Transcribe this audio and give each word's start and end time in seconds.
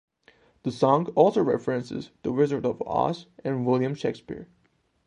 The 0.63 0.71
song 0.71 1.09
also 1.13 1.43
references 1.43 2.09
"The 2.23 2.31
Wizard 2.31 2.65
of 2.65 2.81
Oz" 2.87 3.27
and 3.43 3.67
William 3.67 3.93
Shakespeare. 3.93 4.47